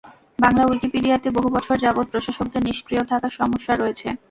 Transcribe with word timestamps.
বাংলা 0.39 0.63
উইকিপিডিয়াতে 0.65 1.27
বহু 1.37 1.47
বছর 1.55 1.75
যাবত 1.77 2.05
প্রশাসকদের 2.11 2.61
নিষ্ক্রিয় 2.67 3.03
থাকার 3.11 3.31
সমস্যা 3.39 3.73
রয়েছে। 3.75 4.07